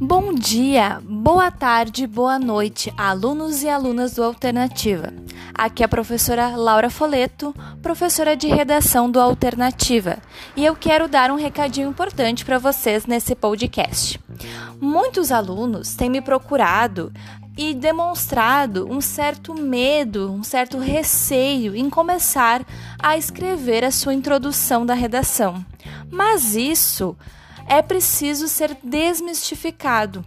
[0.00, 5.12] Bom dia, boa tarde, boa noite, alunos e alunas do Alternativa.
[5.54, 10.18] Aqui é a professora Laura Foleto, professora de redação do Alternativa,
[10.56, 14.20] e eu quero dar um recadinho importante para vocês nesse podcast.
[14.80, 17.12] Muitos alunos têm me procurado
[17.58, 22.64] e demonstrado um certo medo, um certo receio em começar
[23.02, 25.66] a escrever a sua introdução da redação.
[26.08, 27.16] Mas isso
[27.66, 30.24] é preciso ser desmistificado.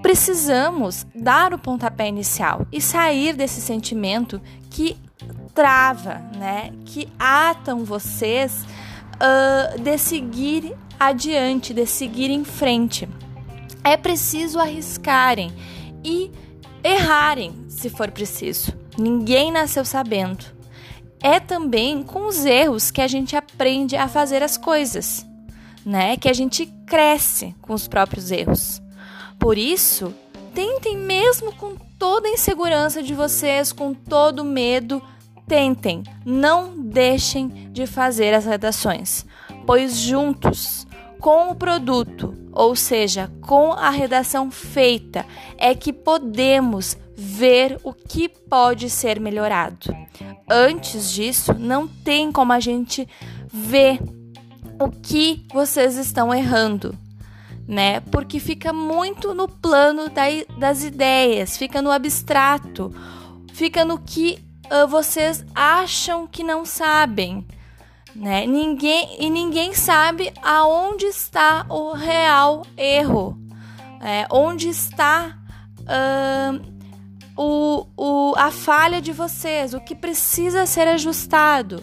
[0.00, 4.96] Precisamos dar o pontapé inicial e sair desse sentimento que
[5.54, 6.72] trava, né?
[6.86, 8.64] Que atam vocês
[9.16, 13.06] uh, de seguir adiante, de seguir em frente.
[13.84, 15.52] É preciso arriscarem
[16.08, 16.30] e
[16.82, 18.72] errarem, se for preciso.
[18.96, 20.44] Ninguém nasceu sabendo.
[21.20, 25.26] É também com os erros que a gente aprende a fazer as coisas,
[25.84, 26.16] né?
[26.16, 28.80] Que a gente cresce com os próprios erros.
[29.38, 30.14] Por isso,
[30.54, 35.02] tentem mesmo com toda a insegurança de vocês, com todo o medo,
[35.46, 39.26] tentem, não deixem de fazer as redações,
[39.66, 40.86] pois juntos
[41.18, 45.24] com o produto, ou seja, com a redação feita,
[45.56, 49.94] é que podemos ver o que pode ser melhorado.
[50.50, 53.08] Antes disso, não tem como a gente
[53.46, 54.00] ver
[54.80, 56.98] o que vocês estão errando,
[57.64, 58.00] né?
[58.00, 60.10] Porque fica muito no plano
[60.58, 62.92] das ideias, fica no abstrato,
[63.52, 67.46] fica no que uh, vocês acham que não sabem
[68.18, 68.44] né?
[68.46, 73.38] Ninguém e ninguém sabe aonde está o real erro,
[74.00, 75.38] é, onde está
[75.82, 76.78] uh,
[77.36, 81.82] o, o, a falha de vocês, o que precisa ser ajustado.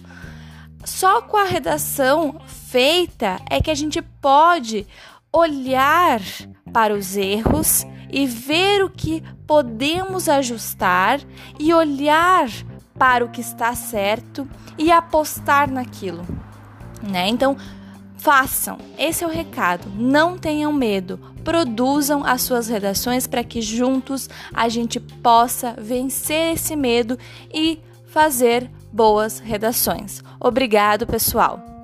[0.84, 4.86] Só com a redação feita é que a gente pode
[5.32, 6.22] olhar
[6.74, 11.22] para os erros e ver o que podemos ajustar
[11.58, 12.50] e olhar
[12.98, 14.48] para o que está certo
[14.78, 16.26] e apostar naquilo,
[17.02, 17.28] né?
[17.28, 17.58] Então,
[18.18, 18.78] façam.
[18.98, 19.88] Esse é o recado.
[19.96, 21.20] Não tenham medo.
[21.44, 27.20] Produzam as suas redações para que juntos a gente possa vencer esse medo
[27.54, 30.24] e fazer boas redações.
[30.40, 31.75] Obrigado, pessoal.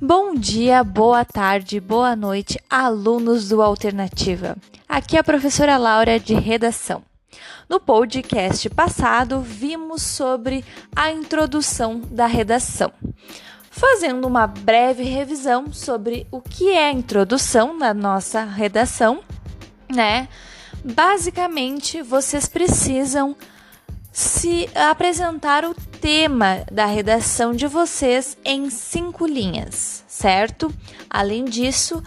[0.00, 4.56] Bom dia, boa tarde, boa noite, alunos do Alternativa.
[4.88, 7.02] Aqui é a professora Laura de Redação.
[7.68, 10.64] No podcast passado, vimos sobre
[10.94, 12.92] a introdução da redação.
[13.72, 19.20] Fazendo uma breve revisão sobre o que é a introdução na nossa redação,
[19.92, 20.28] né?
[20.84, 23.34] Basicamente, vocês precisam
[24.12, 30.72] se apresentar o tema da redação de vocês em cinco linhas, certo?
[31.10, 32.02] Além disso,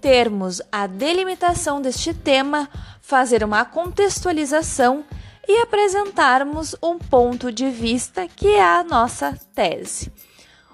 [0.00, 2.68] termos a delimitação deste tema,
[3.00, 5.04] fazer uma contextualização
[5.46, 10.12] e apresentarmos um ponto de vista que é a nossa tese.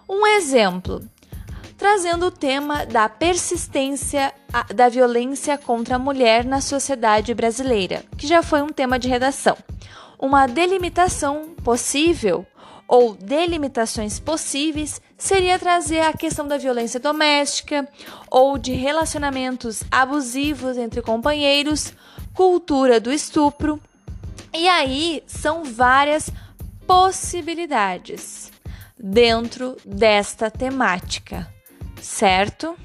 [0.09, 1.03] Um exemplo,
[1.77, 4.33] trazendo o tema da persistência
[4.75, 9.57] da violência contra a mulher na sociedade brasileira, que já foi um tema de redação
[10.23, 12.47] uma delimitação possível
[12.93, 17.89] ou delimitações possíveis seria trazer a questão da violência doméstica
[18.31, 21.95] ou de relacionamentos abusivos entre companheiros,
[22.35, 23.81] cultura do estupro.
[24.53, 26.31] E aí são várias
[26.87, 28.53] possibilidades
[28.99, 31.51] dentro desta temática,
[31.99, 32.77] certo?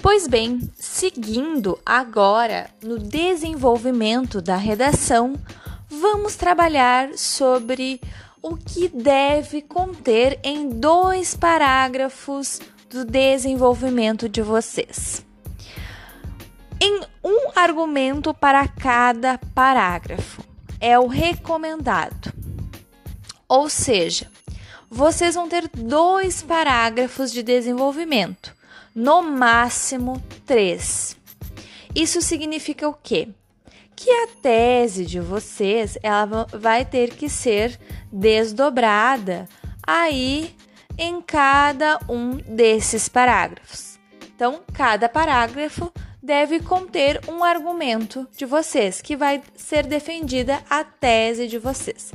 [0.00, 5.34] Pois bem, seguindo agora no desenvolvimento da redação,
[6.02, 8.00] vamos trabalhar sobre
[8.42, 12.60] o que deve conter em dois parágrafos
[12.90, 15.24] do desenvolvimento de vocês.
[16.80, 20.42] Em um argumento para cada parágrafo
[20.80, 22.32] é o recomendado.
[23.48, 24.28] Ou seja,
[24.90, 28.52] vocês vão ter dois parágrafos de desenvolvimento
[28.92, 31.16] no máximo três.
[31.94, 33.28] Isso significa o quê?
[34.02, 37.78] Que a tese de vocês ela vai ter que ser
[38.10, 39.48] desdobrada
[39.86, 40.56] aí
[40.98, 44.00] em cada um desses parágrafos.
[44.34, 51.46] Então, cada parágrafo deve conter um argumento de vocês que vai ser defendida a tese
[51.46, 52.10] de vocês.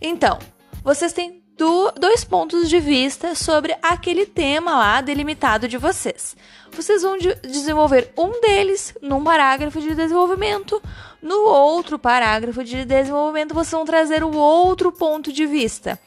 [0.00, 0.38] Então,
[0.82, 6.36] vocês têm do, dois pontos de vista sobre aquele tema lá delimitado de vocês.
[6.70, 10.82] Vocês vão de desenvolver um deles num parágrafo de desenvolvimento,
[11.22, 15.98] no outro parágrafo de desenvolvimento vocês vão trazer o outro ponto de vista.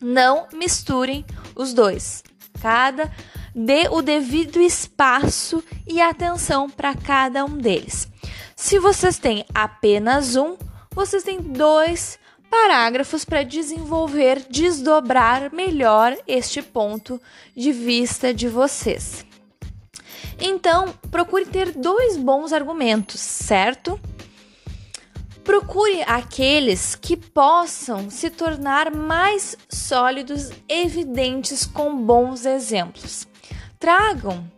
[0.00, 2.24] Não misturem os dois.
[2.60, 3.10] Cada
[3.54, 8.08] dê o devido espaço e atenção para cada um deles.
[8.56, 10.56] Se vocês têm apenas um,
[10.92, 12.18] vocês têm dois
[12.50, 17.20] parágrafos para desenvolver, desdobrar melhor este ponto
[17.56, 19.24] de vista de vocês.
[20.40, 24.00] Então, procure ter dois bons argumentos, certo?
[25.44, 33.28] Procure aqueles que possam se tornar mais sólidos, evidentes com bons exemplos.
[33.78, 34.50] Tragam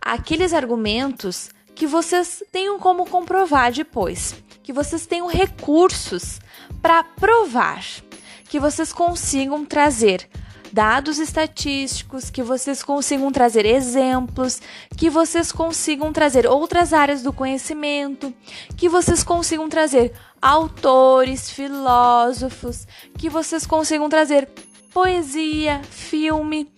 [0.00, 4.34] aqueles argumentos que vocês tenham como comprovar depois,
[4.66, 6.40] que vocês tenham recursos
[6.82, 7.84] para provar,
[8.48, 10.28] que vocês consigam trazer
[10.72, 14.60] dados estatísticos, que vocês consigam trazer exemplos,
[14.96, 18.34] que vocês consigam trazer outras áreas do conhecimento,
[18.76, 24.48] que vocês consigam trazer autores, filósofos, que vocês consigam trazer
[24.92, 26.68] poesia, filme,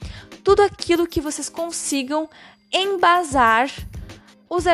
[0.44, 2.28] tudo aquilo que vocês consigam
[2.70, 3.70] embasar
[4.48, 4.64] os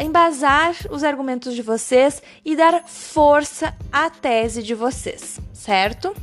[0.00, 6.14] embasar os argumentos de vocês e dar força à tese de vocês, certo?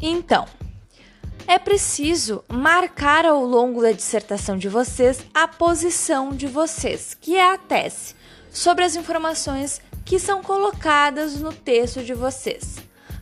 [0.00, 0.46] Então,
[1.46, 7.52] é preciso marcar ao longo da dissertação de vocês a posição de vocês, que é
[7.52, 8.14] a tese,
[8.50, 12.76] sobre as informações que são colocadas no texto de vocês.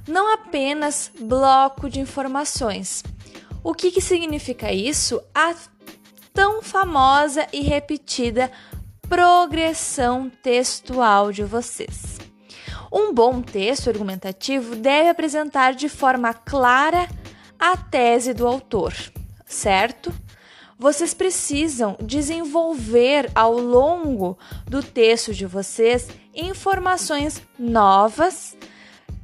[0.06, 3.02] Não apenas bloco de informações.
[3.62, 5.20] O que, que significa isso?
[5.34, 5.54] A
[6.38, 8.48] tão famosa e repetida
[9.08, 12.16] progressão textual de vocês.
[12.92, 17.08] Um bom texto argumentativo deve apresentar de forma clara
[17.58, 18.94] a tese do autor,
[19.46, 20.14] certo?
[20.78, 28.56] Vocês precisam desenvolver ao longo do texto de vocês informações novas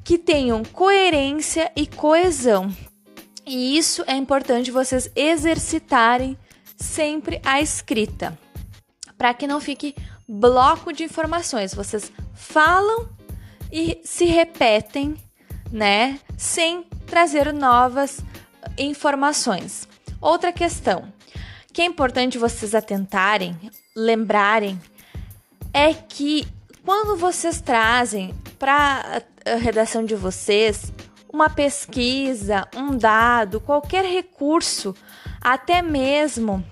[0.02, 2.74] que tenham coerência e coesão.
[3.46, 6.36] E isso é importante vocês exercitarem
[6.76, 8.38] sempre a escrita,
[9.16, 9.94] para que não fique
[10.28, 11.74] bloco de informações.
[11.74, 13.08] Vocês falam
[13.70, 15.16] e se repetem,
[15.70, 18.20] né, sem trazer novas
[18.78, 19.88] informações.
[20.20, 21.12] Outra questão
[21.72, 23.58] que é importante vocês atentarem,
[23.96, 24.80] lembrarem,
[25.72, 26.46] é que
[26.84, 30.92] quando vocês trazem para a redação de vocês
[31.32, 34.94] uma pesquisa, um dado, qualquer recurso,
[35.44, 36.64] até mesmo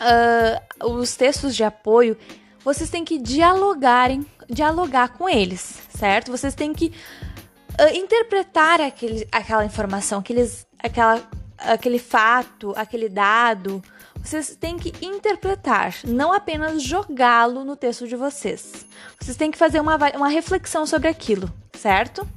[0.00, 2.16] uh, os textos de apoio,
[2.64, 6.30] vocês têm que dialogarem, dialogar com eles, certo?
[6.30, 11.20] Vocês têm que uh, interpretar aquele, aquela informação, aqueles, aquela,
[11.58, 13.82] aquele fato, aquele dado.
[14.22, 18.86] Vocês têm que interpretar, não apenas jogá-lo no texto de vocês.
[19.18, 22.28] Vocês têm que fazer uma, uma reflexão sobre aquilo, certo?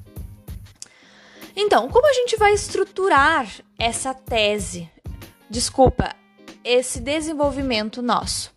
[1.55, 3.47] Então, como a gente vai estruturar
[3.77, 4.89] essa tese?
[5.53, 6.15] Desculpa,
[6.63, 8.51] esse desenvolvimento nosso.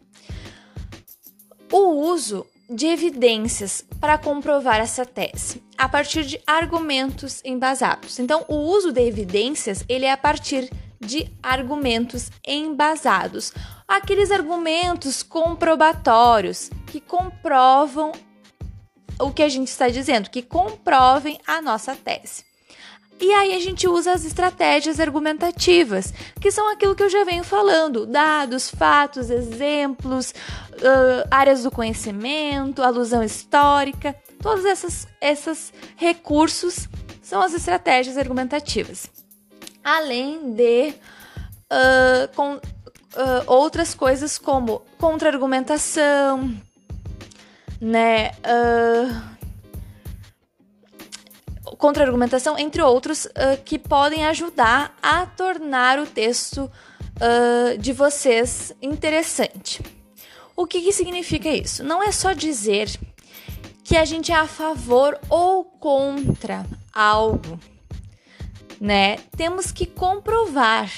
[1.71, 8.19] O uso de evidências para comprovar essa tese a partir de argumentos embasados.
[8.19, 13.53] Então, o uso de evidências ele é a partir de argumentos embasados,
[13.87, 18.13] aqueles argumentos comprobatórios que comprovam
[19.21, 22.56] o que a gente está dizendo, que comprovem a nossa tese.
[23.19, 27.43] E aí a gente usa as estratégias argumentativas, que são aquilo que eu já venho
[27.43, 30.33] falando: dados, fatos, exemplos,
[30.75, 36.89] uh, áreas do conhecimento, alusão histórica, todos esses, esses recursos
[37.23, 39.11] são as estratégias argumentativas.
[39.83, 40.95] Além de
[41.73, 42.61] uh, com, uh,
[43.47, 46.55] outras coisas como contra-argumentação,
[47.81, 48.33] né?
[51.79, 56.71] Contra-argumentação, entre outros, uh, que podem ajudar a tornar o texto
[57.17, 59.83] uh, de vocês interessante.
[60.57, 61.85] O que, que significa isso?
[61.85, 62.89] Não é só dizer
[63.85, 67.61] que a gente é a favor ou contra algo,
[68.81, 69.19] né?
[69.37, 70.91] Temos que comprovar,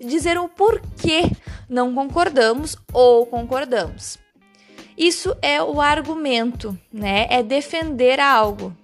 [0.00, 1.30] dizer o porquê
[1.68, 4.18] não concordamos ou concordamos.
[4.96, 7.26] Isso é o argumento, né?
[7.30, 8.76] É defender algo.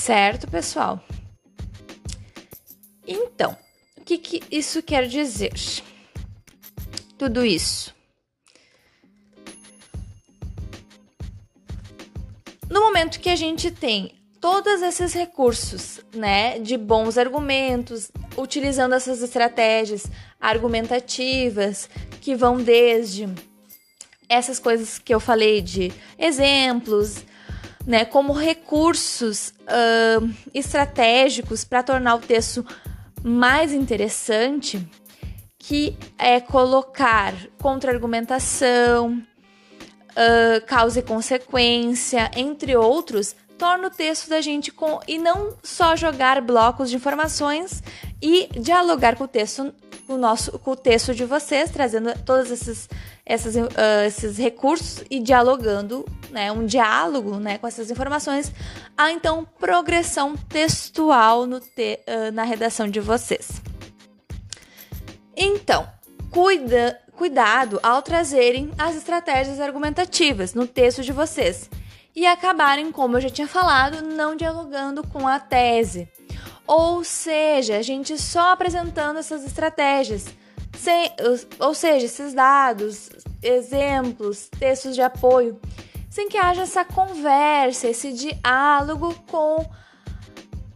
[0.00, 0.98] Certo, pessoal?
[3.06, 3.54] Então,
[3.98, 5.52] o que, que isso quer dizer?
[7.18, 7.94] Tudo isso.
[12.70, 19.20] No momento que a gente tem todos esses recursos, né, de bons argumentos, utilizando essas
[19.20, 20.06] estratégias
[20.40, 21.90] argumentativas
[22.22, 23.28] que vão desde
[24.30, 27.22] essas coisas que eu falei de exemplos,
[27.86, 32.64] né, como recursos uh, estratégicos para tornar o texto
[33.22, 34.86] mais interessante,
[35.58, 39.22] que é colocar contra-argumentação,
[40.10, 45.94] uh, causa e consequência, entre outros, torna o texto da gente com e não só
[45.94, 47.82] jogar blocos de informações
[48.22, 49.74] e dialogar com o texto,
[50.14, 52.88] o nosso, com o texto de vocês, trazendo todos esses,
[53.24, 53.68] esses, uh,
[54.06, 58.52] esses recursos e dialogando, né, um diálogo, né, com essas informações,
[58.96, 63.62] a então progressão textual no te, uh, na redação de vocês.
[65.36, 65.88] Então,
[66.30, 71.70] cuida, cuidado ao trazerem as estratégias argumentativas no texto de vocês
[72.14, 76.08] e acabarem, como eu já tinha falado, não dialogando com a tese.
[76.70, 80.26] Ou seja, a gente só apresentando essas estratégias,
[80.78, 81.10] sem,
[81.58, 83.10] ou seja, esses dados,
[83.42, 85.60] exemplos, textos de apoio,
[86.08, 89.68] sem que haja essa conversa, esse diálogo com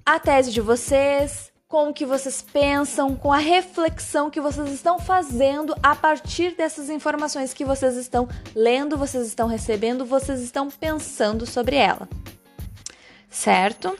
[0.04, 4.98] a tese de vocês, com o que vocês pensam, com a reflexão que vocês estão
[4.98, 11.46] fazendo a partir dessas informações que vocês estão lendo, vocês estão recebendo, vocês estão pensando
[11.46, 12.08] sobre ela.
[13.30, 13.96] Certo?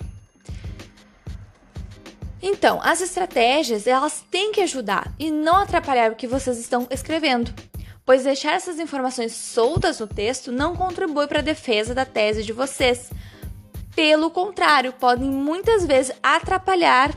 [2.47, 7.51] Então, as estratégias, elas têm que ajudar e não atrapalhar o que vocês estão escrevendo,
[8.05, 12.53] pois deixar essas informações soltas no texto não contribui para a defesa da tese de
[12.53, 13.11] vocês.
[13.97, 17.17] Pelo contrário, podem muitas vezes atrapalhar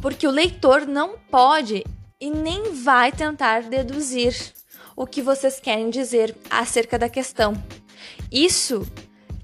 [0.00, 1.84] porque o leitor não pode
[2.18, 4.34] e nem vai tentar deduzir
[4.96, 7.62] o que vocês querem dizer acerca da questão.
[8.32, 8.90] Isso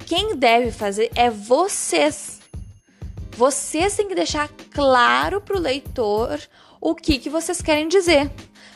[0.07, 2.34] quem deve fazer é vocês.
[3.37, 6.41] Vocês têm que deixar claro para o leitor
[6.81, 8.31] o que, que vocês querem dizer.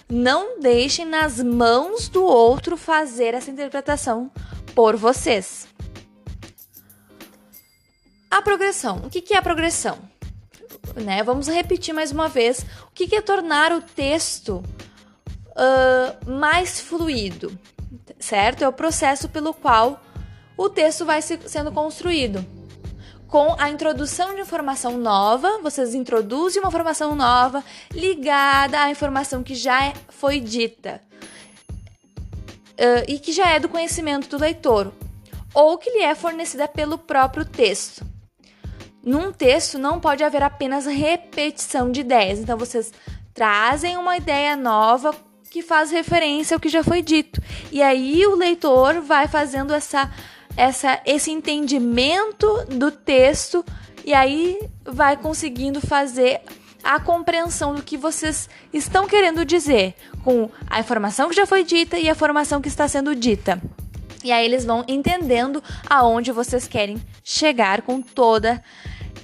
[0.08, 4.30] Não deixem nas mãos do outro fazer essa interpretação
[4.74, 5.68] por vocês.
[8.30, 9.02] A progressão.
[9.04, 9.98] O que, que é a progressão?
[10.96, 11.22] né?
[11.22, 12.64] Vamos repetir mais uma vez.
[12.86, 14.62] O que é tornar o texto
[15.50, 17.56] uh, mais fluido,
[18.18, 18.62] certo?
[18.62, 20.00] É o processo pelo qual
[20.56, 22.44] o texto vai sendo construído.
[23.28, 29.54] Com a introdução de informação nova, vocês introduzem uma informação nova ligada à informação que
[29.54, 31.02] já é, foi dita
[32.78, 34.90] uh, e que já é do conhecimento do leitor,
[35.52, 38.02] ou que lhe é fornecida pelo próprio texto.
[39.02, 42.92] Num texto não pode haver apenas repetição de ideias, então vocês
[43.34, 45.14] trazem uma ideia nova
[45.50, 47.42] que faz referência ao que já foi dito.
[47.70, 50.10] E aí o leitor vai fazendo essa,
[50.58, 53.64] essa, esse entendimento do texto
[54.04, 56.40] e aí vai conseguindo fazer
[56.82, 61.96] a compreensão do que vocês estão querendo dizer com a informação que já foi dita
[61.96, 63.62] e a informação que está sendo dita.
[64.24, 68.60] E aí eles vão entendendo aonde vocês querem chegar com toda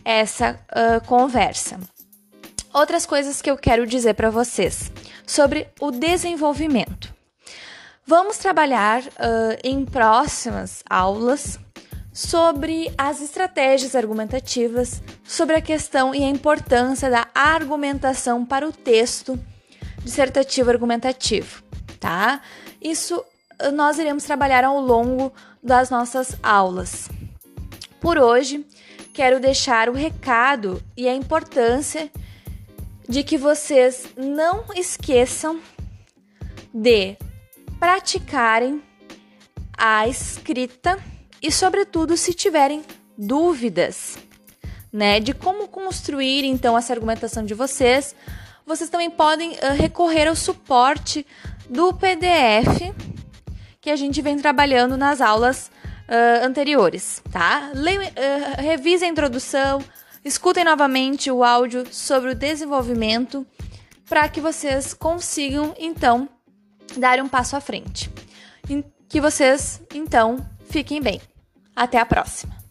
[0.04, 1.80] essa uh, conversa.
[2.72, 4.92] Outras coisas que eu quero dizer para vocês
[5.26, 7.13] sobre o desenvolvimento.
[8.06, 11.58] Vamos trabalhar uh, em próximas aulas
[12.12, 19.38] sobre as estratégias argumentativas, sobre a questão e a importância da argumentação para o texto
[20.04, 21.62] dissertativo argumentativo,
[21.98, 22.42] tá?
[22.78, 23.24] Isso
[23.72, 25.32] nós iremos trabalhar ao longo
[25.62, 27.08] das nossas aulas.
[28.00, 28.66] Por hoje,
[29.14, 32.10] quero deixar o recado e a importância
[33.08, 35.58] de que vocês não esqueçam
[36.72, 37.16] de
[37.78, 38.82] praticarem
[39.76, 40.98] a escrita
[41.42, 42.82] e, sobretudo, se tiverem
[43.16, 44.18] dúvidas,
[44.92, 48.14] né, de como construir então essa argumentação de vocês,
[48.66, 51.26] vocês também podem uh, recorrer ao suporte
[51.68, 52.94] do PDF
[53.80, 55.70] que a gente vem trabalhando nas aulas
[56.08, 57.70] uh, anteriores, tá?
[57.74, 59.84] Uh, revise a introdução,
[60.24, 63.46] escutem novamente o áudio sobre o desenvolvimento
[64.08, 66.28] para que vocês consigam então
[66.96, 68.10] dar um passo à frente.
[69.08, 71.20] Que vocês então fiquem bem.
[71.76, 72.63] Até a próxima!